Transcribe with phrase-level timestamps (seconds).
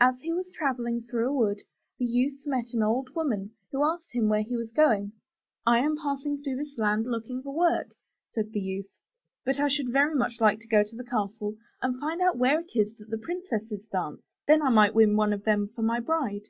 [0.00, 1.60] As he was travelling through a wood,
[1.98, 5.12] the youth met an old woman who asked him where he was going.
[5.66, 7.94] I am passing through this land looking for work,'*
[8.30, 8.88] said the youth,
[9.44, 12.60] *'but I should very much like to go to the castle and find out where
[12.60, 16.00] it is that the princesses dance; then I might win one of them for my
[16.00, 16.46] bride."